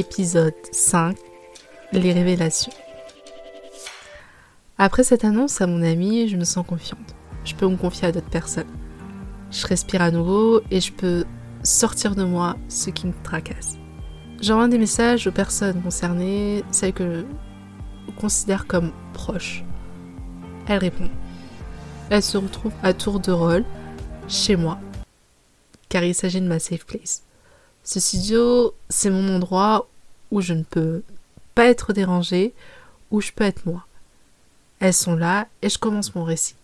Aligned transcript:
épisode 0.00 0.54
5, 0.72 1.14
les 1.92 2.14
révélations. 2.14 2.72
Après 4.78 5.04
cette 5.04 5.26
annonce 5.26 5.60
à 5.60 5.66
mon 5.66 5.82
ami, 5.82 6.26
je 6.26 6.38
me 6.38 6.44
sens 6.44 6.66
confiante. 6.66 7.14
Je 7.44 7.54
peux 7.54 7.68
me 7.68 7.76
confier 7.76 8.08
à 8.08 8.12
d'autres 8.12 8.30
personnes. 8.30 8.72
Je 9.50 9.66
respire 9.66 10.00
à 10.00 10.10
nouveau 10.10 10.62
et 10.70 10.80
je 10.80 10.90
peux 10.90 11.26
sortir 11.62 12.14
de 12.14 12.24
moi 12.24 12.56
ce 12.70 12.88
qui 12.88 13.06
me 13.08 13.12
tracasse. 13.22 13.76
J'envoie 14.40 14.68
des 14.68 14.78
messages 14.78 15.26
aux 15.26 15.32
personnes 15.32 15.82
concernées, 15.82 16.64
celles 16.70 16.94
que 16.94 17.26
je 18.06 18.12
considère 18.14 18.66
comme 18.66 18.92
proches. 19.12 19.64
Elles 20.66 20.78
répondent. 20.78 21.10
Elles 22.08 22.22
se 22.22 22.38
retrouvent 22.38 22.72
à 22.82 22.94
tour 22.94 23.20
de 23.20 23.32
rôle 23.32 23.64
chez 24.28 24.56
moi, 24.56 24.80
car 25.90 26.04
il 26.04 26.14
s'agit 26.14 26.40
de 26.40 26.48
ma 26.48 26.58
safe 26.58 26.86
place. 26.86 27.22
Ce 27.84 27.98
studio, 28.00 28.74
c'est 28.88 29.10
mon 29.10 29.34
endroit 29.34 29.88
où 30.30 30.40
je 30.40 30.54
ne 30.54 30.62
peux 30.62 31.02
pas 31.54 31.66
être 31.66 31.92
dérangée, 31.92 32.54
où 33.10 33.20
je 33.20 33.32
peux 33.32 33.44
être 33.44 33.66
moi. 33.66 33.86
Elles 34.78 34.94
sont 34.94 35.16
là 35.16 35.48
et 35.62 35.68
je 35.68 35.78
commence 35.78 36.14
mon 36.14 36.24
récit. 36.24 36.54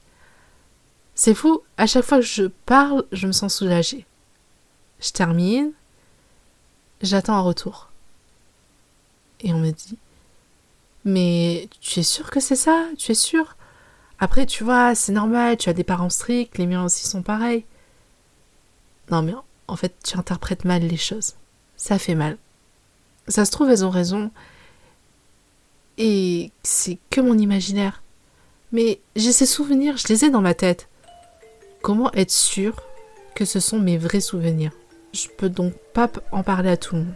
C'est 1.14 1.34
fou, 1.34 1.62
à 1.76 1.86
chaque 1.86 2.04
fois 2.04 2.18
que 2.18 2.24
je 2.24 2.44
parle, 2.44 3.04
je 3.12 3.26
me 3.26 3.32
sens 3.32 3.54
soulagée. 3.54 4.06
Je 5.00 5.10
termine, 5.10 5.72
j'attends 7.02 7.36
un 7.36 7.40
retour. 7.40 7.90
Et 9.40 9.52
on 9.52 9.58
me 9.58 9.70
dit 9.70 9.98
Mais 11.04 11.68
tu 11.80 12.00
es 12.00 12.02
sûr 12.02 12.30
que 12.30 12.40
c'est 12.40 12.56
ça? 12.56 12.86
Tu 12.98 13.12
es 13.12 13.14
sûr 13.14 13.56
Après, 14.18 14.46
tu 14.46 14.64
vois, 14.64 14.94
c'est 14.94 15.12
normal, 15.12 15.56
tu 15.56 15.68
as 15.68 15.74
des 15.74 15.84
parents 15.84 16.10
stricts, 16.10 16.58
les 16.58 16.66
miens 16.66 16.84
aussi 16.84 17.06
sont 17.06 17.22
pareils. 17.22 17.64
Non, 19.10 19.22
mais 19.22 19.34
en 19.68 19.76
fait, 19.76 19.94
tu 20.04 20.16
interprètes 20.18 20.64
mal 20.64 20.82
les 20.82 20.96
choses. 20.96 21.34
Ça 21.76 21.98
fait 21.98 22.14
mal. 22.14 22.38
Ça 23.28 23.44
se 23.44 23.50
trouve, 23.50 23.70
elles 23.70 23.84
ont 23.84 23.90
raison. 23.90 24.30
Et 25.98 26.52
c'est 26.62 26.98
que 27.10 27.20
mon 27.20 27.38
imaginaire. 27.38 28.02
Mais 28.72 29.00
j'ai 29.14 29.32
ces 29.32 29.46
souvenirs, 29.46 29.96
je 29.96 30.08
les 30.08 30.24
ai 30.24 30.30
dans 30.30 30.40
ma 30.40 30.54
tête. 30.54 30.88
Comment 31.82 32.12
être 32.12 32.30
sûr 32.32 32.82
que 33.34 33.44
ce 33.44 33.60
sont 33.60 33.78
mes 33.78 33.98
vrais 33.98 34.20
souvenirs? 34.20 34.72
Je 35.12 35.28
peux 35.28 35.48
donc 35.48 35.74
pas 35.94 36.10
en 36.32 36.42
parler 36.42 36.70
à 36.70 36.76
tout 36.76 36.96
le 36.96 37.02
monde. 37.02 37.14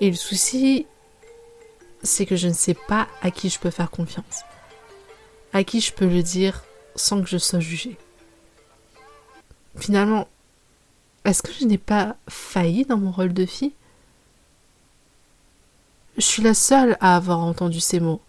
Et 0.00 0.10
le 0.10 0.16
souci, 0.16 0.86
c'est 2.02 2.26
que 2.26 2.36
je 2.36 2.48
ne 2.48 2.52
sais 2.52 2.74
pas 2.74 3.08
à 3.22 3.30
qui 3.30 3.48
je 3.48 3.58
peux 3.58 3.70
faire 3.70 3.90
confiance. 3.90 4.42
À 5.52 5.64
qui 5.64 5.80
je 5.80 5.92
peux 5.92 6.06
le 6.06 6.22
dire 6.22 6.64
sans 6.94 7.22
que 7.22 7.28
je 7.28 7.38
sois 7.38 7.60
jugée. 7.60 7.96
Finalement, 9.76 10.28
est-ce 11.26 11.42
que 11.42 11.52
je 11.52 11.64
n'ai 11.64 11.78
pas 11.78 12.16
failli 12.28 12.84
dans 12.84 12.96
mon 12.96 13.10
rôle 13.10 13.34
de 13.34 13.46
fille? 13.46 13.72
Je 16.16 16.22
suis 16.22 16.42
la 16.42 16.54
seule 16.54 16.96
à 17.00 17.16
avoir 17.16 17.40
entendu 17.40 17.80
ces 17.80 18.00
mots. 18.00 18.20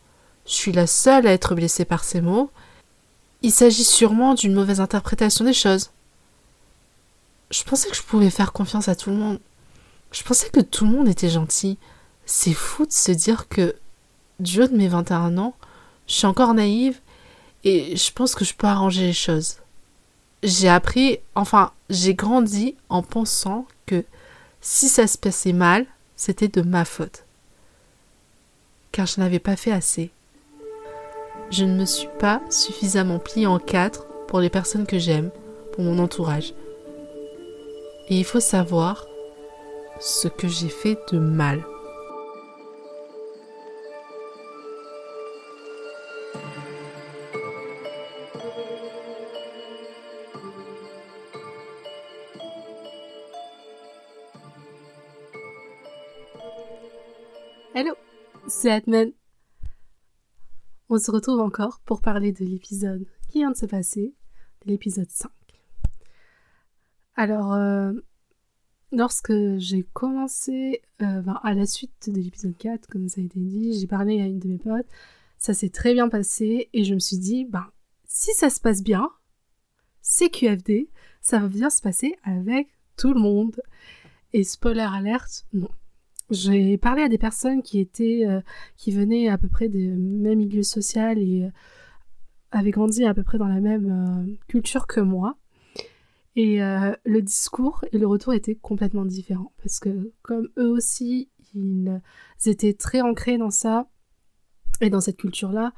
Je 0.46 0.54
suis 0.54 0.72
la 0.72 0.88
seule 0.88 1.28
à 1.28 1.32
être 1.32 1.56
blessée 1.56 1.86
par 1.86 2.04
ces 2.04 2.22
mots. 2.22 2.50
Il 3.44 3.52
s'agit 3.52 3.84
sûrement 3.84 4.34
d'une 4.34 4.54
mauvaise 4.54 4.82
interprétation 4.82 5.46
des 5.46 5.54
choses. 5.54 5.92
Je 7.52 7.64
pensais 7.64 7.90
que 7.90 7.96
je 7.96 8.02
pouvais 8.02 8.32
faire 8.32 8.52
confiance 8.52 8.90
à 8.90 8.96
tout 8.96 9.12
le 9.12 9.16
monde. 9.16 9.40
Je 10.12 10.24
pensais 10.24 10.50
que 10.50 10.60
tout 10.60 10.86
le 10.86 10.92
monde 10.92 11.08
était 11.08 11.30
gentil. 11.30 11.78
C'est 12.26 12.54
fou 12.54 12.86
de 12.86 12.92
se 12.92 13.12
dire 13.12 13.48
que, 13.48 13.76
du 14.40 14.62
haut 14.62 14.68
de 14.68 14.76
mes 14.76 14.88
21 14.88 15.38
ans, 15.38 15.56
je 16.08 16.14
suis 16.14 16.26
encore 16.26 16.54
naïve 16.54 17.00
et 17.64 17.96
je 17.96 18.12
pense 18.12 18.34
que 18.34 18.44
je 18.44 18.56
peux 18.56 18.68
arranger 18.68 19.04
les 19.04 19.14
choses. 19.14 19.58
J'ai 20.44 20.70
appris, 20.70 21.20
enfin, 21.36 21.72
j'ai 21.90 22.14
grandi 22.14 22.76
en 22.90 23.02
pensant 23.02 23.66
que 23.86 24.04
si 24.62 24.88
ça 24.88 25.08
se 25.08 25.18
passait 25.18 25.54
mal, 25.54 25.86
c'était 26.16 26.48
de 26.48 26.62
ma 26.62 26.86
faute. 26.86 27.24
Car 28.92 29.06
je 29.06 29.20
n'avais 29.20 29.40
pas 29.40 29.56
fait 29.56 29.72
assez. 29.72 30.12
Je 31.50 31.64
ne 31.64 31.80
me 31.80 31.86
suis 31.86 32.10
pas 32.20 32.42
suffisamment 32.50 33.20
pliée 33.20 33.48
en 33.48 33.60
quatre 33.60 34.06
pour 34.28 34.40
les 34.40 34.50
personnes 34.50 34.86
que 34.86 35.00
j'aime, 35.00 35.32
pour 35.72 35.84
mon 35.84 35.98
entourage. 36.00 36.54
Et 38.10 38.18
il 38.18 38.26
faut 38.26 38.40
savoir 38.40 39.06
ce 40.00 40.28
que 40.28 40.48
j'ai 40.48 40.70
fait 40.70 40.98
de 41.12 41.20
mal. 41.20 41.64
Hello, 57.80 57.94
c'est 58.48 58.72
Atman. 58.72 59.12
On 60.90 60.98
se 60.98 61.12
retrouve 61.12 61.42
encore 61.42 61.80
pour 61.86 62.02
parler 62.02 62.32
de 62.32 62.44
l'épisode 62.44 63.06
qui 63.30 63.38
vient 63.38 63.52
de 63.52 63.56
se 63.56 63.68
passer, 63.68 64.16
de 64.66 64.72
l'épisode 64.72 65.12
5. 65.12 65.30
Alors, 67.16 67.54
euh, 67.54 67.94
lorsque 68.92 69.32
j'ai 69.58 69.84
commencé, 69.94 70.82
euh, 71.04 71.22
ben, 71.22 71.40
à 71.44 71.54
la 71.54 71.68
suite 71.68 72.10
de 72.10 72.20
l'épisode 72.20 72.58
4, 72.58 72.88
comme 72.88 73.08
ça 73.10 73.22
a 73.22 73.24
été 73.24 73.40
dit, 73.40 73.80
j'ai 73.80 73.86
parlé 73.86 74.24
à 74.24 74.26
une 74.26 74.40
de 74.40 74.48
mes 74.48 74.58
potes, 74.58 74.90
ça 75.38 75.54
s'est 75.54 75.70
très 75.70 75.94
bien 75.94 76.10
passé 76.10 76.72
et 76.74 76.84
je 76.84 76.96
me 76.96 77.00
suis 77.00 77.20
dit, 77.20 77.46
ben, 77.46 77.68
si 78.06 78.34
ça 78.34 78.50
se 78.50 78.60
passe 78.60 78.82
bien, 78.82 79.08
c'est 80.02 80.32
QFD, 80.32 80.90
ça 81.22 81.38
va 81.38 81.48
bien 81.48 81.70
se 81.70 81.84
passer 81.84 82.16
avec 82.24 82.70
tout 82.98 83.14
le 83.14 83.20
monde. 83.20 83.62
Et 84.34 84.44
spoiler 84.44 84.82
alerte, 84.82 85.46
non. 85.54 85.70
J'ai 86.30 86.78
parlé 86.78 87.04
à 87.04 87.10
des 87.10 87.18
personnes 87.18 87.64
qui 87.64 87.80
étaient, 87.80 88.26
euh, 88.26 88.42
qui 88.76 88.92
venaient 88.92 89.30
à 89.30 89.38
peu 89.38 89.48
près 89.48 89.70
des 89.70 89.88
mêmes 89.88 90.40
milieux 90.40 90.64
sociaux 90.64 91.14
et 91.16 91.46
euh, 91.46 91.50
avaient 92.52 92.72
grandi 92.72 93.06
à 93.06 93.14
peu 93.14 93.24
près 93.24 93.38
dans 93.38 93.48
la 93.48 93.62
même 93.62 94.28
euh, 94.28 94.36
culture 94.48 94.88
que 94.88 95.00
moi. 95.00 95.38
Et 96.36 96.60
le 96.60 97.20
discours 97.22 97.84
et 97.92 97.98
le 97.98 98.06
retour 98.06 98.32
étaient 98.32 98.54
complètement 98.54 99.06
différents 99.06 99.54
parce 99.58 99.80
que 99.80 100.14
comme 100.22 100.48
eux 100.60 100.70
aussi, 100.70 101.32
ils 101.56 102.00
étaient 102.46 102.76
très 102.76 103.02
ancrés 103.02 103.40
dans 103.40 103.50
ça 103.50 103.90
et 104.80 104.92
dans 104.92 105.02
cette 105.02 105.18
culture-là. 105.18 105.74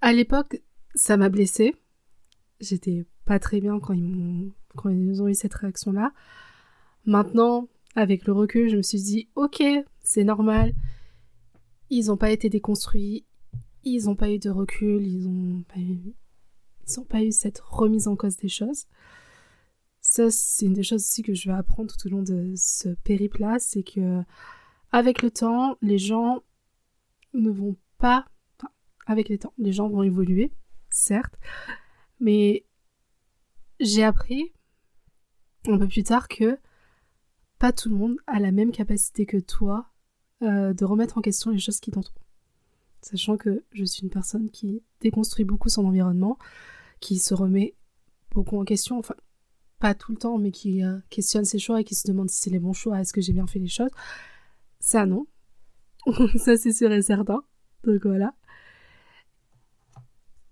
À 0.00 0.12
l'époque, 0.12 0.62
ça 0.94 1.16
m'a 1.16 1.30
blessée. 1.30 1.74
J'étais 2.60 3.06
pas 3.24 3.40
très 3.40 3.60
bien 3.60 3.80
quand 3.80 3.94
ils 3.94 4.52
quand 4.76 4.90
ils 4.90 5.20
ont 5.20 5.26
eu 5.26 5.34
cette 5.34 5.54
réaction-là. 5.54 6.12
Maintenant, 7.04 7.68
avec 7.94 8.26
le 8.26 8.32
recul, 8.32 8.68
je 8.68 8.76
me 8.76 8.82
suis 8.82 9.02
dit, 9.02 9.28
ok, 9.34 9.62
c'est 10.02 10.24
normal. 10.24 10.74
Ils 11.90 12.06
n'ont 12.06 12.16
pas 12.16 12.30
été 12.30 12.48
déconstruits. 12.48 13.24
Ils 13.84 14.04
n'ont 14.06 14.16
pas 14.16 14.30
eu 14.30 14.38
de 14.38 14.50
recul. 14.50 15.06
Ils 15.06 15.30
n'ont 15.30 15.62
pas 15.62 15.80
eu... 15.80 16.14
Cette 17.30 17.60
remise 17.60 18.08
en 18.08 18.16
cause 18.16 18.36
des 18.36 18.48
choses. 18.48 18.84
Ça, 20.02 20.30
c'est 20.30 20.66
une 20.66 20.74
des 20.74 20.82
choses 20.82 21.00
aussi 21.00 21.22
que 21.22 21.32
je 21.32 21.48
vais 21.48 21.56
apprendre 21.56 21.90
tout 21.96 22.06
au 22.06 22.10
long 22.10 22.22
de 22.22 22.52
ce 22.56 22.90
périple-là, 22.90 23.56
c'est 23.58 23.82
que 23.82 24.22
avec 24.92 25.22
le 25.22 25.30
temps, 25.30 25.78
les 25.80 25.96
gens 25.96 26.42
ne 27.32 27.48
vont 27.48 27.74
pas, 27.96 28.26
enfin, 28.58 28.70
avec 29.06 29.30
le 29.30 29.38
temps, 29.38 29.54
les 29.56 29.72
gens 29.72 29.88
vont 29.88 30.02
évoluer, 30.02 30.52
certes, 30.90 31.38
mais 32.20 32.66
j'ai 33.80 34.04
appris 34.04 34.52
un 35.66 35.78
peu 35.78 35.88
plus 35.88 36.04
tard 36.04 36.28
que 36.28 36.58
pas 37.64 37.72
tout 37.72 37.88
le 37.88 37.96
monde 37.96 38.18
a 38.26 38.40
la 38.40 38.52
même 38.52 38.72
capacité 38.72 39.24
que 39.24 39.38
toi 39.38 39.90
euh, 40.42 40.74
de 40.74 40.84
remettre 40.84 41.16
en 41.16 41.22
question 41.22 41.50
les 41.50 41.58
choses 41.58 41.80
qui 41.80 41.90
t'entourent. 41.90 42.20
Sachant 43.00 43.38
que 43.38 43.64
je 43.72 43.86
suis 43.86 44.02
une 44.02 44.10
personne 44.10 44.50
qui 44.50 44.82
déconstruit 45.00 45.46
beaucoup 45.46 45.70
son 45.70 45.86
environnement, 45.86 46.38
qui 47.00 47.18
se 47.18 47.32
remet 47.32 47.74
beaucoup 48.32 48.60
en 48.60 48.64
question, 48.64 48.98
enfin 48.98 49.14
pas 49.78 49.94
tout 49.94 50.12
le 50.12 50.18
temps, 50.18 50.36
mais 50.36 50.50
qui 50.50 50.84
euh, 50.84 50.98
questionne 51.08 51.46
ses 51.46 51.58
choix 51.58 51.80
et 51.80 51.84
qui 51.84 51.94
se 51.94 52.06
demande 52.06 52.28
si 52.28 52.38
c'est 52.38 52.50
les 52.50 52.58
bons 52.58 52.74
choix, 52.74 53.00
est-ce 53.00 53.14
que 53.14 53.22
j'ai 53.22 53.32
bien 53.32 53.46
fait 53.46 53.60
les 53.60 53.66
choses. 53.66 53.88
Ça 54.78 55.06
non. 55.06 55.26
ça 56.36 56.58
c'est 56.58 56.72
sûr 56.74 56.92
et 56.92 57.00
certain. 57.00 57.44
Donc 57.84 58.04
voilà. 58.04 58.34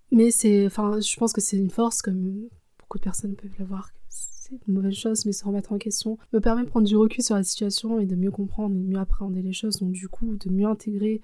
Mais 0.09 0.31
c'est, 0.31 0.65
enfin, 0.65 0.99
je 0.99 1.15
pense 1.17 1.31
que 1.31 1.41
c'est 1.41 1.57
une 1.57 1.69
force 1.69 2.01
comme 2.01 2.49
beaucoup 2.93 2.99
de 2.99 3.03
personnes 3.05 3.35
peuvent 3.35 3.55
l'avoir. 3.57 3.89
C'est 4.07 4.59
une 4.67 4.75
mauvaise 4.75 4.93
chose, 4.93 5.25
mais 5.25 5.31
se 5.31 5.43
remettre 5.43 5.71
en 5.71 5.79
question 5.79 6.19
me 6.31 6.39
permet 6.39 6.63
de 6.63 6.67
prendre 6.67 6.85
du 6.85 6.95
recul 6.95 7.23
sur 7.23 7.35
la 7.35 7.43
situation 7.43 7.99
et 7.99 8.05
de 8.05 8.15
mieux 8.15 8.29
comprendre 8.29 8.75
et 8.75 8.77
de 8.77 8.83
mieux 8.83 8.99
appréhender 8.99 9.41
les 9.41 9.51
choses, 9.51 9.79
donc 9.79 9.93
du 9.93 10.07
coup 10.07 10.35
de 10.35 10.51
mieux 10.51 10.67
intégrer 10.67 11.19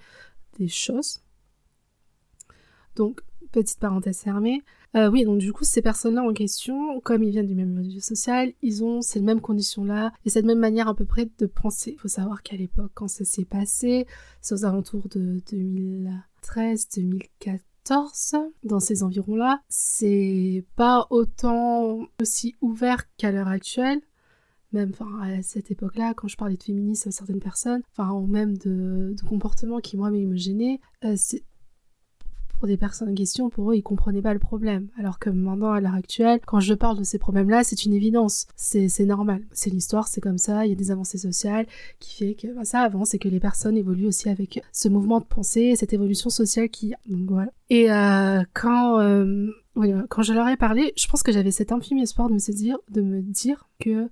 des 0.58 0.68
choses. 0.68 1.22
Donc, 2.96 3.22
petite 3.52 3.78
parenthèse 3.78 4.18
fermée. 4.18 4.64
Euh, 4.96 5.12
oui, 5.12 5.26
donc 5.26 5.38
du 5.38 5.54
coup, 5.54 5.64
ces 5.64 5.84
personnes-là 5.84 6.24
en 6.24 6.34
question, 6.34 7.00
comme 7.02 7.22
ils 7.22 7.30
viennent 7.30 7.46
du 7.46 7.54
même 7.54 7.76
milieu 7.76 8.00
social, 8.00 8.52
ils 8.64 8.84
ont 8.84 9.02
ces 9.02 9.22
mêmes 9.22 9.42
conditions-là 9.42 10.12
et 10.26 10.32
cette 10.32 10.46
même 10.46 10.58
manière 10.58 10.88
à 10.88 10.96
peu 10.96 11.06
près 11.06 11.30
de 11.38 11.46
penser. 11.46 11.92
Il 11.92 12.00
faut 12.00 12.08
savoir 12.08 12.42
qu'à 12.42 12.56
l'époque, 12.56 12.92
quand 12.96 13.08
ça 13.08 13.26
s'est 13.26 13.46
passé, 13.46 14.08
c'est 14.42 14.56
aux 14.56 14.66
alentours 14.66 15.08
de 15.10 15.40
2013-2014, 17.90 18.52
dans 18.64 18.80
ces 18.80 19.04
environs-là, 19.04 19.62
c'est 19.70 20.66
pas 20.76 21.08
autant 21.10 22.00
aussi 22.22 22.56
ouvert 22.62 23.06
qu'à 23.18 23.32
l'heure 23.32 23.48
actuelle. 23.48 24.02
même 24.72 24.92
à 25.22 25.42
cette 25.42 25.72
époque-là, 25.72 26.14
quand 26.14 26.28
je 26.28 26.38
parlais 26.38 26.56
de 26.56 26.64
féminisme 26.64 27.10
à 27.10 27.12
certaines 27.12 27.40
personnes, 27.40 27.82
enfin, 27.92 28.12
ou 28.12 28.28
même 28.28 28.58
de, 28.58 29.16
comportements 29.28 29.80
qui, 29.80 29.98
moi, 29.98 30.12
me 30.12 30.36
gênaient, 30.36 30.80
euh, 31.04 31.16
pour 32.60 32.68
des 32.68 32.78
personnes 32.78 33.10
en 33.10 33.16
question, 33.16 33.50
pour 33.50 33.72
eux, 33.72 33.76
ils 33.76 33.82
comprenaient 33.82 34.22
pas 34.22 34.34
le 34.34 34.40
problème. 34.40 34.88
Alors 35.00 35.18
que 35.18 35.30
maintenant, 35.30 35.72
à 35.72 35.80
l'heure 35.80 35.96
actuelle, 35.96 36.42
quand 36.46 36.60
je 36.60 36.74
parle 36.74 36.98
de 36.98 37.04
ces 37.04 37.18
problèmes-là, 37.18 37.64
c'est 37.64 37.86
une 37.86 37.94
évidence. 37.94 38.48
C'est 38.56 39.06
normal. 39.06 39.42
C'est 39.54 39.70
l'histoire, 39.70 40.08
c'est 40.10 40.22
comme 40.22 40.38
ça. 40.38 40.66
Il 40.66 40.70
y 40.70 40.74
a 40.74 40.76
des 40.76 40.92
avancées 40.92 41.18
sociales 41.18 41.66
qui 42.00 42.16
fait 42.16 42.34
que 42.34 42.54
bah, 42.54 42.66
ça 42.66 42.82
avance 42.82 43.14
et 43.14 43.20
que 43.20 43.30
les 43.30 43.40
personnes 43.40 43.78
évoluent 43.78 44.08
aussi 44.08 44.28
avec 44.30 44.62
ce 44.74 44.90
mouvement 44.90 45.20
de 45.20 45.26
pensée, 45.26 45.76
cette 45.78 45.94
évolution 45.94 46.30
sociale 46.30 46.70
qui. 46.70 46.94
Donc 47.08 47.30
voilà. 47.30 47.52
Et 47.70 47.92
euh, 47.92 48.44
quand 48.54 49.00
euh, 49.00 49.48
quand 50.10 50.24
je 50.24 50.34
leur 50.34 50.48
ai 50.48 50.58
parlé, 50.58 50.94
je 50.98 51.08
pense 51.08 51.24
que 51.24 51.32
j'avais 51.32 51.52
cet 51.52 51.72
infime 51.72 52.00
espoir 52.00 52.28
de 52.28 52.34
me 52.34 52.54
dire, 52.54 52.78
de 52.92 53.02
me 53.02 53.22
dire 53.22 53.70
que 53.80 54.10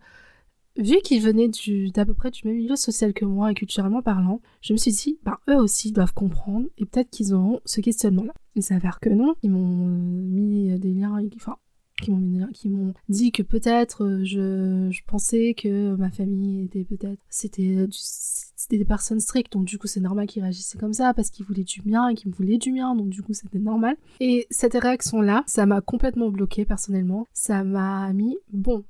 vu 0.78 0.98
qu'ils 1.04 1.22
venaient 1.22 1.50
d'à 1.94 2.06
peu 2.06 2.14
près 2.14 2.32
du 2.32 2.42
même 2.46 2.58
milieu 2.58 2.76
social 2.76 3.14
que 3.14 3.26
moi 3.26 3.52
et 3.52 3.54
culturellement 3.54 4.02
parlant, 4.02 4.42
je 4.62 4.74
me 4.74 4.78
suis 4.78 4.92
dit, 4.92 5.20
ben 5.24 5.38
eux 5.50 5.58
aussi 5.58 5.92
doivent 5.92 6.14
comprendre 6.14 6.68
et 6.78 6.86
peut-être 6.86 7.10
qu'ils 7.10 7.34
auront 7.34 7.60
ce 7.66 7.82
questionnement-là. 7.82 8.34
Il 8.56 8.64
s'avère 8.64 9.00
que 9.00 9.10
non, 9.10 9.36
ils 9.44 9.52
m'ont 9.52 9.88
mis 9.88 10.78
des 10.80 10.94
liens, 10.94 11.22
enfin, 11.36 11.58
qui 12.02 12.70
m'ont 12.70 12.94
dit 13.10 13.32
que 13.32 13.42
peut-être 13.44 14.04
euh, 14.04 14.24
je, 14.24 14.88
je, 14.92 15.02
pensais 15.06 15.56
que 15.56 15.96
ma 15.96 16.12
famille 16.12 16.66
était 16.66 16.84
peut-être 16.84 17.20
c'était 17.30 17.88
c'était 17.92 18.78
des 18.78 18.86
personnes 18.86 19.20
strictes 19.20 19.54
donc 19.54 19.66
du 19.66 19.78
coup 19.78 19.88
c'est 19.88 20.00
normal 20.00 20.28
qu'ils 20.28 20.44
réagissaient 20.44 20.78
comme 20.78 20.94
ça 20.94 21.14
parce 21.14 21.30
qu'ils 21.30 21.46
voulaient 21.46 21.64
du 21.64 21.82
bien 21.82 22.08
et 22.10 22.16
qu'ils 22.16 22.30
me 22.30 22.36
voulaient 22.36 22.58
du 22.58 22.72
bien 22.72 22.96
donc 22.96 23.10
du 23.10 23.24
coup 23.24 23.34
c'était 23.34 23.60
normal 23.60 23.96
et 24.20 24.46
cette 24.52 24.76
réaction 24.76 25.22
là 25.22 25.44
ça 25.48 25.66
m'a 25.66 25.82
complètement 25.82 26.30
bloqué 26.30 26.66
personnellement 26.66 27.28
ça 27.34 27.64
m'a 27.64 28.12
mis 28.14 28.38
bon 28.52 28.84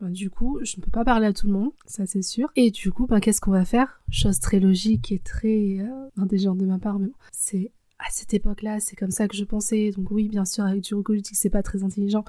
ben, 0.00 0.10
du 0.10 0.30
coup, 0.30 0.58
je 0.62 0.76
ne 0.76 0.82
peux 0.82 0.90
pas 0.90 1.04
parler 1.04 1.26
à 1.26 1.32
tout 1.32 1.46
le 1.46 1.54
monde, 1.54 1.72
ça 1.86 2.04
c'est 2.06 2.22
sûr. 2.22 2.50
Et 2.54 2.70
du 2.70 2.92
coup, 2.92 3.06
ben, 3.06 3.20
qu'est-ce 3.20 3.40
qu'on 3.40 3.50
va 3.50 3.64
faire? 3.64 4.00
Chose 4.10 4.40
très 4.40 4.60
logique 4.60 5.10
et 5.12 5.18
très 5.18 5.78
euh, 5.80 6.08
intelligente 6.18 6.58
de 6.58 6.66
ma 6.66 6.78
part, 6.78 6.98
mais 6.98 7.06
bon, 7.06 7.14
c'est 7.32 7.72
à 7.98 8.10
cette 8.10 8.34
époque-là, 8.34 8.78
c'est 8.78 8.96
comme 8.96 9.10
ça 9.10 9.26
que 9.26 9.36
je 9.36 9.44
pensais. 9.44 9.90
Donc 9.92 10.10
oui, 10.10 10.28
bien 10.28 10.44
sûr, 10.44 10.64
avec 10.64 10.82
du 10.82 10.94
recul, 10.94 11.16
je 11.16 11.22
dis 11.22 11.30
que 11.30 11.38
c'est 11.38 11.50
pas 11.50 11.62
très 11.62 11.82
intelligent. 11.82 12.24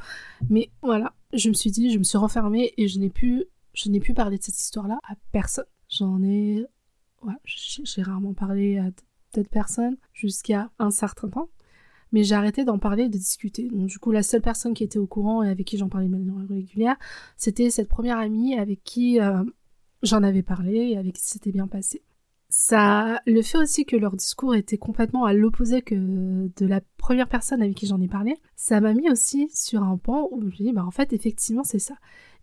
Mais 0.49 0.69
voilà, 0.81 1.13
je 1.33 1.49
me 1.49 1.53
suis 1.53 1.71
dit, 1.71 1.91
je 1.91 1.97
me 1.97 2.03
suis 2.03 2.17
renfermée 2.17 2.73
et 2.77 2.87
je 2.87 2.99
n'ai 2.99 3.09
pu, 3.09 3.43
je 3.73 3.89
n'ai 3.89 3.99
pu 3.99 4.13
parler 4.13 4.37
de 4.37 4.43
cette 4.43 4.59
histoire-là 4.59 4.99
à 5.03 5.15
personne. 5.31 5.65
J'en 5.89 6.23
ai, 6.23 6.65
j'ai 7.45 8.01
rarement 8.01 8.33
parlé 8.33 8.77
à 8.77 8.91
d'autres 9.33 9.49
personnes 9.49 9.97
jusqu'à 10.13 10.71
un 10.79 10.91
certain 10.91 11.27
temps 11.27 11.49
mais 12.11 12.23
j'ai 12.23 12.35
arrêté 12.35 12.63
d'en 12.63 12.79
parler 12.79 13.03
et 13.03 13.09
de 13.09 13.17
discuter. 13.17 13.69
Donc 13.69 13.87
du 13.87 13.99
coup, 13.99 14.11
la 14.11 14.23
seule 14.23 14.41
personne 14.41 14.73
qui 14.73 14.83
était 14.83 14.99
au 14.99 15.07
courant 15.07 15.43
et 15.43 15.49
avec 15.49 15.65
qui 15.65 15.77
j'en 15.77 15.89
parlais 15.89 16.07
de 16.07 16.11
manière 16.11 16.35
régulière, 16.49 16.95
c'était 17.35 17.69
cette 17.69 17.89
première 17.89 18.17
amie 18.17 18.57
avec 18.57 18.83
qui 18.83 19.19
euh, 19.19 19.43
j'en 20.03 20.23
avais 20.23 20.43
parlé 20.43 20.89
et 20.91 20.97
avec 20.97 21.15
qui 21.15 21.25
c'était 21.25 21.51
bien 21.51 21.67
passé. 21.67 22.01
Ça, 22.49 23.19
le 23.25 23.41
fait 23.41 23.57
aussi 23.57 23.85
que 23.85 23.97
leur 23.97 24.15
discours 24.15 24.55
était 24.55 24.77
complètement 24.77 25.25
à 25.25 25.33
l'opposé 25.33 25.81
que 25.81 25.95
de 25.95 26.65
la 26.65 26.79
première 26.95 27.27
personne 27.27 27.61
avec 27.61 27.75
qui 27.75 27.87
j'en 27.87 27.99
ai 27.99 28.07
parlé, 28.07 28.37
ça 28.55 28.79
m'a 28.79 28.93
mis 28.93 29.09
aussi 29.11 29.49
sur 29.53 29.83
un 29.83 29.97
pan 29.97 30.29
où 30.31 30.39
je 30.39 30.45
me 30.45 30.51
suis 30.51 30.71
bah 30.71 30.85
en 30.85 30.91
fait, 30.91 31.11
effectivement, 31.11 31.65
c'est 31.65 31.79
ça. 31.79 31.95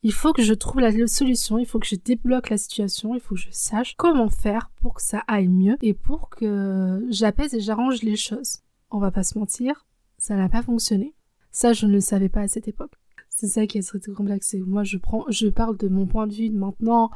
Il 0.03 0.13
faut 0.13 0.35
que 0.35 0.43
je 0.43 0.53
trouve 0.53 0.83
la 0.83 1.07
solution, 1.07 1.59
il 1.59 1.65
faut 1.65 1.79
que 1.79 1.87
je 1.87 1.97
débloque 1.97 2.51
la 2.51 2.59
situation, 2.59 3.15
il 3.15 3.21
faut 3.21 3.35
que 3.35 3.41
je 3.41 3.49
sache 3.51 3.95
comment 3.97 4.29
faire 4.29 4.71
pour 4.83 4.95
que 4.95 5.03
ça 5.03 5.25
aille 5.27 5.49
mieux 5.49 5.79
et 5.81 5.95
pour 5.95 6.29
que 6.29 7.03
j'apaise 7.09 7.55
et 7.55 7.61
j'arrange 7.61 8.03
les 8.03 8.17
choses 8.17 8.59
on 8.95 8.99
va 8.99 9.11
pas 9.11 9.25
se 9.25 9.39
mentir, 9.39 9.87
ça 10.19 10.37
n'a 10.37 10.49
pas 10.49 10.63
fonctionné. 10.63 11.15
Ça, 11.51 11.73
je 11.73 11.87
ne 11.87 11.93
le 11.93 12.01
savais 12.01 12.29
pas 12.29 12.43
à 12.43 12.49
cette 12.49 12.69
époque. 12.69 12.93
C'est 13.29 13.49
ça 13.49 13.67
qui 13.67 13.79
est 13.79 13.83
très 13.83 14.13
complexe. 14.13 14.55
Moi, 14.67 14.85
je 14.85 15.49
parle 15.49 15.77
de 15.77 15.89
mon 15.89 16.07
point 16.07 16.27
de 16.27 16.35
vue 16.35 16.51
maintenant, 16.51 17.11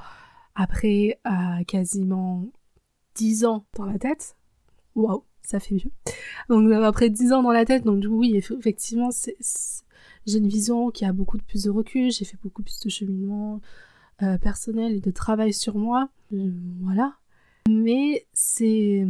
après 0.57 1.21
quasiment 1.67 2.47
10 3.15 3.45
ans 3.45 3.65
dans 3.77 3.85
la 3.85 3.99
tête. 3.99 4.37
Waouh, 4.97 5.23
ça 5.43 5.61
fait 5.61 5.77
mieux. 5.77 5.93
Donc 6.49 6.73
après 6.73 7.11
10 7.11 7.33
ans 7.33 7.43
dans 7.43 7.53
la 7.53 7.65
tête, 7.65 7.85
donc 7.85 8.05
oui, 8.09 8.35
effectivement, 8.37 9.11
j'ai 10.27 10.39
une 10.39 10.49
vision 10.49 10.91
qui 10.91 11.05
a 11.05 11.13
beaucoup 11.13 11.39
plus 11.39 11.65
de 11.65 11.71
recul. 11.71 12.11
J'ai 12.11 12.25
fait 12.25 12.39
beaucoup 12.43 12.63
plus 12.63 12.81
de 12.81 12.91
cheminement 12.91 13.61
euh, 14.23 14.37
personnel 14.39 14.95
et 14.95 15.01
de 15.01 15.11
travail 15.13 15.53
sur 15.53 15.77
moi. 15.77 16.09
Euh, 16.33 16.51
voilà. 16.81 17.15
Mais 17.69 18.27
c'est 18.33 19.07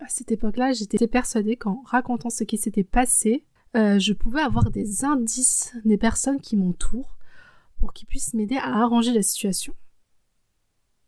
à 0.00 0.08
cette 0.08 0.32
époque-là, 0.32 0.72
j'étais 0.72 1.06
persuadée 1.06 1.56
qu'en 1.56 1.82
racontant 1.82 2.30
ce 2.30 2.44
qui 2.44 2.58
s'était 2.58 2.84
passé, 2.84 3.44
euh, 3.76 3.98
je 3.98 4.12
pouvais 4.12 4.40
avoir 4.40 4.70
des 4.70 5.04
indices 5.04 5.74
des 5.84 5.98
personnes 5.98 6.40
qui 6.40 6.56
m'entourent 6.56 7.16
pour 7.78 7.92
qu'ils 7.92 8.06
puissent 8.06 8.34
m'aider 8.34 8.56
à 8.56 8.82
arranger 8.82 9.12
la 9.12 9.22
situation. 9.22 9.74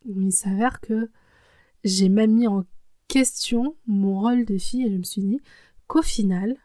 Il 0.05 0.31
s'avère 0.31 0.79
que 0.81 1.09
j'ai 1.83 2.09
même 2.09 2.33
mis 2.33 2.47
en 2.47 2.65
question 3.07 3.75
mon 3.87 4.19
rôle 4.19 4.45
de 4.45 4.57
fille 4.57 4.85
et 4.85 4.91
je 4.91 4.97
me 4.97 5.03
suis 5.03 5.21
dit 5.21 5.39
qu'au 5.87 6.01
final, 6.01 6.55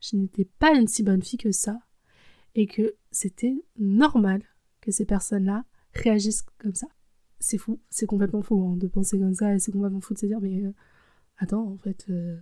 je 0.00 0.16
n'étais 0.16 0.44
pas 0.44 0.74
une 0.74 0.88
si 0.88 1.02
bonne 1.02 1.22
fille 1.22 1.38
que 1.38 1.52
ça 1.52 1.78
et 2.54 2.66
que 2.66 2.94
c'était 3.10 3.56
normal 3.78 4.42
que 4.80 4.90
ces 4.90 5.04
personnes-là 5.04 5.64
réagissent 5.94 6.44
comme 6.58 6.74
ça. 6.74 6.86
C'est 7.38 7.58
fou, 7.58 7.80
c'est 7.90 8.06
complètement 8.06 8.42
fou 8.42 8.62
hein, 8.66 8.76
de 8.76 8.86
penser 8.86 9.18
comme 9.18 9.34
ça 9.34 9.54
et 9.54 9.58
c'est 9.58 9.72
complètement 9.72 10.00
fou 10.00 10.14
de 10.14 10.18
se 10.18 10.26
dire 10.26 10.40
mais 10.40 10.62
euh, 10.62 10.72
attends, 11.38 11.72
en 11.72 11.76
fait, 11.78 12.06
euh, 12.10 12.36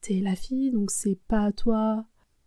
t'es 0.00 0.20
la 0.20 0.36
fille, 0.36 0.70
donc 0.70 0.90
c'est 0.90 1.18
pas 1.28 1.44
à 1.44 1.52
toi 1.52 2.04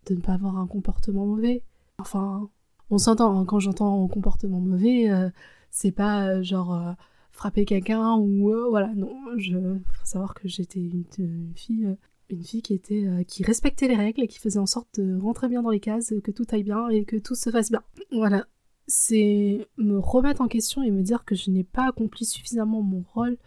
de 0.07 0.15
ne 0.15 0.21
pas 0.21 0.33
avoir 0.33 0.57
un 0.57 0.67
comportement 0.67 1.25
mauvais. 1.25 1.63
Enfin, 1.97 2.49
on 2.89 2.97
s'entend, 2.97 3.39
hein, 3.39 3.45
quand 3.45 3.59
j'entends 3.59 4.07
comportement 4.07 4.59
mauvais, 4.59 5.09
euh, 5.09 5.29
c'est 5.69 5.91
pas 5.91 6.27
euh, 6.27 6.43
genre 6.43 6.95
frapper 7.31 7.65
quelqu'un 7.65 8.15
ou 8.17 8.51
voilà, 8.69 8.93
non, 8.95 9.15
je 9.37 9.57
faut 9.57 10.05
savoir 10.05 10.33
que 10.33 10.47
j'étais 10.47 10.79
une, 10.79 11.53
fille 11.55 11.95
une 12.29 12.43
fille 12.43 12.61
qui 12.61 12.73
était 12.73 13.07
qui 13.27 13.43
respectait 13.43 13.87
les 13.87 13.95
règles 13.95 14.23
et 14.23 14.27
qui 14.27 14.39
faisait 14.39 14.59
en 14.59 14.65
sorte 14.65 14.99
de 14.99 15.17
rentrer 15.17 15.47
bien 15.47 15.61
dans 15.61 15.69
les 15.69 15.79
cases, 15.79 16.13
que 16.23 16.31
tout 16.31 16.45
aille 16.51 16.63
bien 16.63 16.89
et 16.89 17.05
que 17.05 17.17
tout 17.17 17.35
se 17.35 17.49
fasse 17.49 17.71
bien. 17.71 17.83
Voilà. 18.11 18.45
C'est 18.87 19.67
me 19.77 19.97
remettre 19.97 20.41
en 20.41 20.47
question 20.47 20.83
et 20.83 20.91
me 20.91 21.01
dire 21.03 21.23
que 21.23 21.35
je 21.35 21.49
n'ai 21.51 21.63
pas 21.63 21.87
accompli 21.87 22.25
suffisamment 22.25 22.81
mon 22.81 23.03
rôle 23.13 23.37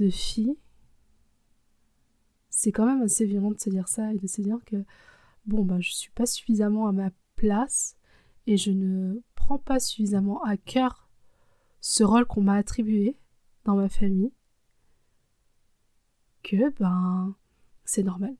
de 0.00 0.08
fille 0.08 0.56
c'est 2.52 2.70
quand 2.70 2.84
même 2.84 3.02
assez 3.02 3.24
violent 3.24 3.50
de 3.50 3.58
se 3.58 3.70
dire 3.70 3.88
ça 3.88 4.12
et 4.12 4.18
de 4.18 4.26
se 4.26 4.42
dire 4.42 4.58
que 4.66 4.84
bon 5.46 5.64
bah 5.64 5.80
je 5.80 5.90
suis 5.90 6.10
pas 6.12 6.26
suffisamment 6.26 6.86
à 6.86 6.92
ma 6.92 7.10
place 7.34 7.96
et 8.46 8.56
je 8.58 8.70
ne 8.70 9.20
prends 9.34 9.58
pas 9.58 9.80
suffisamment 9.80 10.42
à 10.44 10.56
cœur 10.56 11.08
ce 11.80 12.04
rôle 12.04 12.26
qu'on 12.26 12.42
m'a 12.42 12.54
attribué 12.54 13.16
dans 13.64 13.74
ma 13.74 13.88
famille 13.88 14.32
que 16.42 16.70
ben 16.78 17.34
c'est 17.84 18.02
normal. 18.02 18.36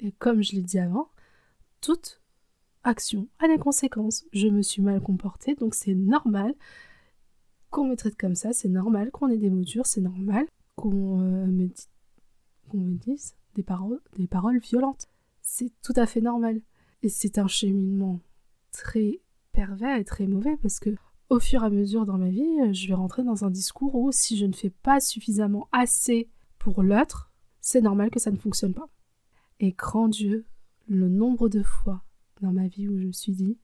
Et 0.00 0.12
comme 0.12 0.42
je 0.42 0.52
l'ai 0.52 0.62
dit 0.62 0.78
avant, 0.78 1.10
toute 1.80 2.20
action 2.82 3.28
a 3.38 3.46
des 3.46 3.58
conséquences. 3.58 4.24
Je 4.32 4.48
me 4.48 4.62
suis 4.62 4.82
mal 4.82 5.00
comportée, 5.00 5.54
donc 5.54 5.74
c'est 5.74 5.94
normal 5.94 6.54
qu'on 7.70 7.86
me 7.86 7.94
traite 7.96 8.16
comme 8.16 8.34
ça, 8.34 8.52
c'est 8.52 8.68
normal 8.68 9.10
qu'on 9.12 9.28
ait 9.28 9.38
des 9.38 9.50
moutures, 9.50 9.86
c'est 9.86 10.00
normal 10.00 10.46
qu'on 10.74 11.20
euh, 11.20 11.46
me 11.46 11.66
dise 11.66 11.88
me 12.76 12.98
des 13.54 13.62
paroles, 13.62 14.00
des 14.16 14.26
paroles 14.26 14.58
violentes. 14.58 15.08
C'est 15.40 15.72
tout 15.82 15.94
à 15.96 16.06
fait 16.06 16.20
normal. 16.20 16.60
Et 17.02 17.08
c'est 17.08 17.38
un 17.38 17.46
cheminement 17.46 18.20
très 18.72 19.20
pervers 19.52 19.98
et 19.98 20.04
très 20.04 20.26
mauvais 20.26 20.56
parce 20.56 20.78
que 20.78 20.90
au 21.30 21.40
fur 21.40 21.62
et 21.62 21.66
à 21.66 21.70
mesure 21.70 22.06
dans 22.06 22.18
ma 22.18 22.30
vie, 22.30 22.72
je 22.72 22.88
vais 22.88 22.94
rentrer 22.94 23.22
dans 23.22 23.44
un 23.44 23.50
discours 23.50 23.94
où 23.94 24.12
si 24.12 24.36
je 24.36 24.46
ne 24.46 24.54
fais 24.54 24.70
pas 24.70 25.00
suffisamment 25.00 25.68
assez 25.72 26.28
pour 26.58 26.82
l'autre, 26.82 27.30
c'est 27.60 27.82
normal 27.82 28.10
que 28.10 28.18
ça 28.18 28.30
ne 28.30 28.36
fonctionne 28.36 28.74
pas. 28.74 28.88
Et 29.60 29.72
grand 29.72 30.08
Dieu, 30.08 30.46
le 30.86 31.08
nombre 31.08 31.48
de 31.48 31.62
fois 31.62 32.02
dans 32.40 32.52
ma 32.52 32.66
vie 32.66 32.88
où 32.88 32.98
je 32.98 33.06
me 33.06 33.12
suis 33.12 33.32
dit, 33.32 33.58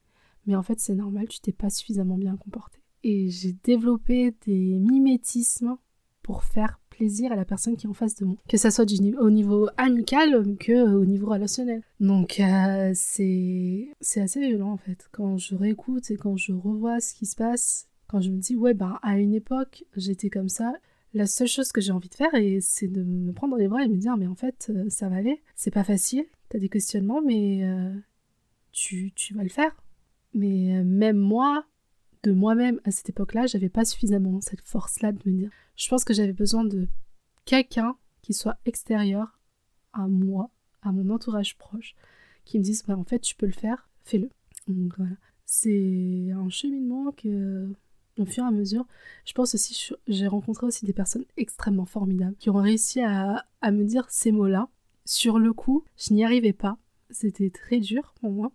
mais 0.47 0.57
en 0.57 0.63
fait 0.63 0.79
c'est 0.79 0.95
normal, 0.95 1.29
tu 1.29 1.41
t'es 1.41 1.53
pas 1.53 1.71
suffisamment 1.71 2.19
bien 2.19 2.37
comporté. 2.37 2.81
Et 3.03 3.31
j'ai 3.31 3.53
développé 3.53 4.35
des 4.47 4.79
mimétismes 4.79 5.77
pour 6.23 6.45
faire 6.45 6.81
plaisir 6.95 7.33
à 7.33 7.37
la 7.37 7.45
personne 7.45 7.77
qui 7.77 7.87
est 7.87 7.91
en 7.91 7.95
face 7.95 8.15
de 8.17 8.25
moi. 8.25 8.37
Que 8.49 8.57
ça 8.57 8.71
soit 8.71 8.85
du, 8.85 9.15
au 9.17 9.31
niveau 9.31 9.69
amical 9.77 10.57
que 10.59 10.73
euh, 10.73 10.99
au 10.99 11.05
niveau 11.05 11.29
relationnel. 11.29 11.83
Donc 12.01 12.41
euh, 12.41 12.93
c'est 12.95 13.89
c'est 14.01 14.21
assez 14.21 14.41
violent 14.41 14.73
en 14.73 14.77
fait. 14.77 15.09
Quand 15.13 15.37
je 15.37 15.55
réécoute 15.55 16.11
et 16.11 16.17
quand 16.17 16.37
je 16.37 16.53
revois 16.53 17.01
ce 17.01 17.15
qui 17.15 17.27
se 17.27 17.37
passe, 17.37 17.89
quand 18.07 18.21
je 18.21 18.31
me 18.31 18.39
dis 18.39 18.57
ouais 18.57 18.75
ben 18.75 18.99
à 19.03 19.19
une 19.19 19.35
époque 19.35 19.85
j'étais 19.97 20.31
comme 20.31 20.49
ça, 20.49 20.73
la 21.13 21.27
seule 21.27 21.49
chose 21.49 21.73
que 21.73 21.81
j'ai 21.81 21.93
envie 21.93 22.09
de 22.09 22.15
faire 22.15 22.31
c'est 22.61 22.89
de 22.89 23.03
me 23.03 23.33
prendre 23.33 23.57
les 23.57 23.69
bras 23.69 23.85
et 23.85 23.89
me 23.89 23.97
dire 23.97 24.17
mais 24.17 24.27
en 24.27 24.35
fait 24.35 24.71
euh, 24.71 24.89
ça 24.89 25.09
va 25.09 25.17
aller, 25.17 25.43
c'est 25.57 25.73
pas 25.73 25.85
facile, 25.85 26.25
t'as 26.49 26.59
des 26.59 26.69
questionnements 26.69 27.23
mais 27.23 27.63
tu, 28.73 29.13
tu 29.15 29.35
vas 29.35 29.43
le 29.43 29.49
faire. 29.49 29.77
Mais 30.37 30.83
même 30.85 31.17
moi, 31.17 31.65
de 32.25 32.33
moi-même 32.33 32.81
à 32.85 32.91
cette 32.91 33.11
époque-là, 33.11 33.47
j'avais 33.47 33.69
pas 33.69 33.85
suffisamment 33.85 34.41
cette 34.41 34.63
force-là 34.63 35.13
de 35.13 35.19
me 35.27 35.37
dire. 35.37 35.51
Je 35.77 35.89
pense 35.89 36.05
que 36.05 36.15
j'avais 36.15 36.33
besoin 36.33 36.65
de 36.65 36.89
quelqu'un 37.45 37.97
qui 38.23 38.33
soit 38.33 38.57
extérieur 38.65 39.39
à 39.93 40.09
moi, 40.09 40.51
à 40.83 40.91
mon 40.91 41.11
entourage 41.11 41.57
proche, 41.59 41.95
qui 42.45 42.59
me 42.59 42.65
dise 42.65 42.83
bah, 42.87 42.97
en 42.97 43.05
fait 43.05 43.21
tu 43.21 43.37
peux 43.37 43.47
le 43.47 43.53
faire, 43.53 43.89
fais-le. 44.03 44.31
Donc 44.67 44.97
voilà. 44.97 45.17
c'est 45.45 46.31
un 46.35 46.49
cheminement 46.49 47.13
que, 47.13 47.69
au 48.19 48.25
fur 48.25 48.45
et 48.45 48.47
à 48.47 48.51
mesure, 48.51 48.87
je 49.27 49.35
pense 49.35 49.55
aussi, 49.55 49.91
j'ai 50.09 50.27
rencontré 50.27 50.67
aussi 50.67 50.87
des 50.87 50.95
personnes 50.95 51.27
extrêmement 51.37 51.85
formidables 51.85 52.37
qui 52.37 52.49
ont 52.49 52.55
réussi 52.55 53.03
à, 53.03 53.45
à 53.61 53.71
me 53.71 53.85
dire 53.85 54.07
ces 54.09 54.33
mots-là. 54.33 54.69
Sur 55.05 55.39
le 55.39 55.53
coup, 55.53 55.85
je 55.99 56.15
n'y 56.15 56.25
arrivais 56.25 56.55
pas. 56.55 56.79
C'était 57.11 57.51
très 57.51 57.79
dur 57.79 58.15
pour 58.21 58.31
moi 58.31 58.51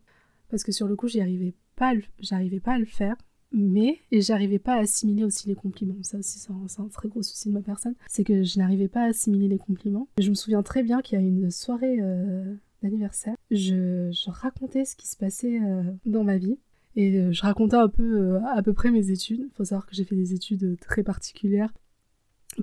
parce 0.49 0.63
que 0.63 0.71
sur 0.71 0.87
le 0.87 0.95
coup, 0.95 1.07
j'y 1.07 1.21
arrivais 1.21 1.53
pas, 1.75 1.93
j'arrivais 2.19 2.59
pas 2.59 2.73
à 2.73 2.79
le 2.79 2.85
faire 2.85 3.15
mais 3.51 3.99
j'arrivais 4.11 4.59
pas 4.59 4.75
à 4.75 4.79
assimiler 4.79 5.23
aussi 5.23 5.47
les 5.47 5.55
compliments. 5.55 5.95
Ça 6.03 6.17
aussi, 6.17 6.39
c'est 6.39 6.51
un, 6.51 6.87
très 6.87 7.07
gros 7.07 7.23
souci 7.23 7.49
de 7.49 7.53
ma 7.53 7.61
personne, 7.61 7.95
c'est 8.07 8.23
que 8.23 8.43
je 8.43 8.59
n'arrivais 8.59 8.87
pas 8.87 9.01
à 9.01 9.05
assimiler 9.05 9.47
les 9.47 9.57
compliments. 9.57 10.07
Je 10.19 10.29
me 10.29 10.35
souviens 10.35 10.63
très 10.63 10.83
bien 10.83 11.01
qu'il 11.01 11.19
y 11.19 11.21
a 11.21 11.25
une 11.25 11.49
soirée 11.49 11.99
euh, 11.99 12.55
d'anniversaire, 12.83 13.35
je, 13.51 14.11
racontais 14.29 14.85
ce 14.85 14.95
qui 14.95 15.07
se 15.07 15.17
passait 15.17 15.59
euh, 15.61 15.83
dans 16.05 16.23
ma 16.23 16.37
vie. 16.37 16.57
Et 16.95 17.17
euh, 17.17 17.31
je 17.31 17.41
racontais 17.41 17.75
un 17.75 17.87
peu 17.87 18.37
à 18.45 18.61
peu 18.61 18.73
près 18.73 18.91
mes 18.91 19.11
études. 19.11 19.41
Il 19.41 19.55
faut 19.55 19.65
savoir 19.65 19.85
que 19.85 19.95
j'ai 19.95 20.03
fait 20.03 20.15
des 20.15 20.33
études 20.33 20.77
très 20.79 21.03
particulières, 21.03 21.73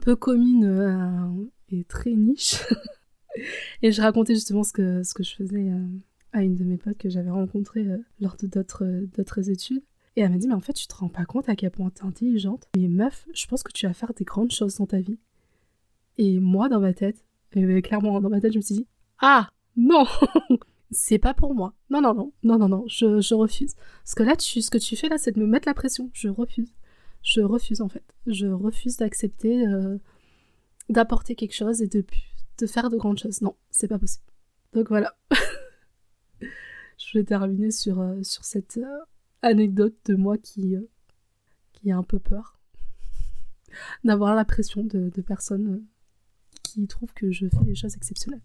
peu 0.02 0.14
communes 0.14 1.48
et 1.70 1.84
très 1.84 2.12
niches. 2.12 2.62
et 3.82 3.92
je 3.92 4.02
racontais 4.02 4.34
justement 4.34 4.62
ce 4.62 4.72
que, 4.72 5.02
ce 5.02 5.14
que 5.14 5.22
je 5.22 5.34
faisais 5.34 5.70
à 6.32 6.42
une 6.42 6.54
de 6.54 6.64
mes 6.64 6.76
potes 6.76 6.98
que 6.98 7.08
j'avais 7.08 7.30
rencontrée 7.30 7.86
lors 8.20 8.36
de 8.36 8.46
d'autres 8.46 9.50
études. 9.50 9.82
Et 10.16 10.22
elle 10.22 10.30
m'a 10.30 10.38
dit, 10.38 10.48
mais 10.48 10.54
en 10.54 10.60
fait, 10.60 10.72
tu 10.72 10.86
te 10.86 10.94
rends 10.94 11.10
pas 11.10 11.26
compte 11.26 11.48
à 11.48 11.56
quel 11.56 11.70
point 11.70 11.90
t'es 11.90 12.02
intelligente. 12.02 12.68
Mais 12.76 12.88
meuf, 12.88 13.26
je 13.34 13.46
pense 13.46 13.62
que 13.62 13.72
tu 13.72 13.86
vas 13.86 13.92
faire 13.92 14.14
des 14.14 14.24
grandes 14.24 14.50
choses 14.50 14.76
dans 14.76 14.86
ta 14.86 14.98
vie. 14.98 15.18
Et 16.16 16.40
moi, 16.40 16.70
dans 16.70 16.80
ma 16.80 16.94
tête, 16.94 17.22
et 17.52 17.82
clairement, 17.82 18.20
dans 18.20 18.30
ma 18.30 18.40
tête, 18.40 18.52
je 18.52 18.58
me 18.58 18.62
suis 18.62 18.76
dit, 18.76 18.86
ah, 19.20 19.48
non 19.76 20.04
C'est 20.90 21.18
pas 21.18 21.34
pour 21.34 21.54
moi. 21.54 21.74
Non, 21.90 22.00
non, 22.00 22.14
non, 22.14 22.32
non, 22.44 22.58
non, 22.58 22.68
non, 22.68 22.84
je, 22.86 23.20
je 23.20 23.34
refuse. 23.34 23.74
Parce 24.04 24.14
que 24.14 24.22
là, 24.22 24.36
tu, 24.36 24.62
ce 24.62 24.70
que 24.70 24.78
tu 24.78 24.96
fais 24.96 25.08
là, 25.08 25.18
c'est 25.18 25.32
de 25.32 25.40
me 25.40 25.46
mettre 25.46 25.68
la 25.68 25.74
pression. 25.74 26.10
Je 26.14 26.28
refuse. 26.28 26.72
Je 27.22 27.40
refuse, 27.40 27.82
en 27.82 27.88
fait. 27.88 28.04
Je 28.26 28.46
refuse 28.46 28.96
d'accepter 28.96 29.66
euh, 29.66 29.98
d'apporter 30.88 31.34
quelque 31.34 31.54
chose 31.54 31.82
et 31.82 31.88
de, 31.88 32.04
de 32.58 32.66
faire 32.66 32.88
de 32.88 32.96
grandes 32.96 33.18
choses. 33.18 33.42
Non, 33.42 33.56
c'est 33.70 33.88
pas 33.88 33.98
possible. 33.98 34.24
Donc 34.72 34.88
voilà. 34.88 35.14
je 36.40 37.12
voulais 37.12 37.24
terminer 37.24 37.70
sur, 37.70 38.00
euh, 38.00 38.22
sur 38.22 38.44
cette... 38.44 38.80
Anecdote 39.42 39.96
de 40.06 40.14
moi 40.14 40.38
qui, 40.38 40.76
euh, 40.76 40.88
qui 41.72 41.90
a 41.90 41.96
un 41.96 42.02
peu 42.02 42.18
peur 42.18 42.58
d'avoir 44.04 44.34
la 44.34 44.44
pression 44.44 44.82
de, 44.84 45.10
personnes 45.22 45.68
euh, 45.68 45.84
qui 46.62 46.86
trouvent 46.86 47.14
que 47.14 47.30
je 47.30 47.48
fais 47.48 47.64
des 47.64 47.74
choses 47.74 47.96
exceptionnelles. 47.96 48.42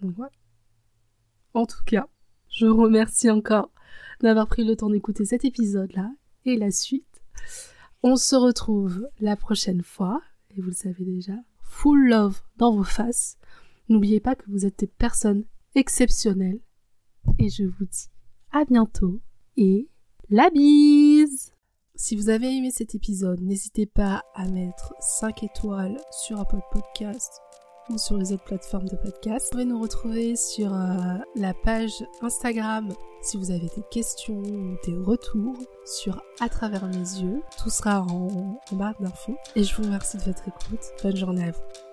Donc 0.00 0.14
voilà. 0.14 0.32
En 1.54 1.66
tout 1.66 1.82
cas, 1.86 2.08
je 2.48 2.66
remercie 2.66 3.30
encore 3.30 3.70
d'avoir 4.20 4.46
pris 4.46 4.64
le 4.64 4.76
temps 4.76 4.90
d'écouter 4.90 5.24
cet 5.24 5.44
épisode-là 5.44 6.12
et 6.44 6.56
la 6.56 6.70
suite. 6.70 7.22
On 8.02 8.16
se 8.16 8.36
retrouve 8.36 9.08
la 9.20 9.36
prochaine 9.36 9.82
fois, 9.82 10.20
et 10.50 10.60
vous 10.60 10.68
le 10.68 10.74
savez 10.74 11.04
déjà, 11.04 11.34
full 11.60 12.08
love 12.08 12.42
dans 12.56 12.74
vos 12.74 12.84
faces. 12.84 13.38
N'oubliez 13.88 14.20
pas 14.20 14.34
que 14.34 14.50
vous 14.50 14.66
êtes 14.66 14.78
des 14.78 14.86
personnes 14.86 15.44
exceptionnelles. 15.74 16.60
Et 17.38 17.48
je 17.48 17.64
vous 17.64 17.86
dis 17.86 18.08
à 18.52 18.64
bientôt 18.64 19.20
et 19.56 19.88
la 20.30 20.50
bise 20.50 21.52
Si 21.94 22.16
vous 22.16 22.28
avez 22.28 22.56
aimé 22.56 22.70
cet 22.70 22.94
épisode, 22.94 23.40
n'hésitez 23.40 23.86
pas 23.86 24.24
à 24.34 24.46
mettre 24.48 24.94
5 25.00 25.42
étoiles 25.42 25.96
sur 26.10 26.40
Apple 26.40 26.60
Podcast 26.72 27.40
ou 27.90 27.98
sur 27.98 28.16
les 28.16 28.32
autres 28.32 28.44
plateformes 28.44 28.88
de 28.88 28.96
podcast. 28.96 29.46
Vous 29.46 29.52
pouvez 29.52 29.64
nous 29.66 29.80
retrouver 29.80 30.36
sur 30.36 30.74
euh, 30.74 31.18
la 31.36 31.52
page 31.52 32.04
Instagram 32.22 32.88
si 33.22 33.36
vous 33.36 33.50
avez 33.50 33.68
des 33.76 33.82
questions 33.90 34.38
ou 34.38 34.76
des 34.86 34.96
retours 34.96 35.58
sur 35.84 36.22
À 36.40 36.48
travers 36.48 36.86
mes 36.86 36.96
yeux. 36.96 37.42
Tout 37.62 37.70
sera 37.70 38.02
en, 38.02 38.58
en 38.70 38.76
barre 38.76 39.00
d'infos. 39.00 39.36
Et 39.56 39.64
je 39.64 39.74
vous 39.76 39.82
remercie 39.82 40.16
de 40.16 40.22
votre 40.22 40.48
écoute. 40.48 40.80
Bonne 41.02 41.16
journée 41.16 41.44
à 41.44 41.50
vous. 41.50 41.83